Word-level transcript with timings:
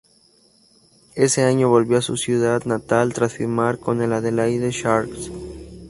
Ese 1.13 1.43
año 1.43 1.69
volvió 1.69 1.99
a 1.99 2.01
su 2.01 2.17
ciudad 2.17 2.65
natal 2.65 3.13
tras 3.13 3.33
firmar 3.33 3.77
con 3.77 4.01
el 4.01 4.13
Adelaide 4.13 4.71
Sharks. 4.71 5.29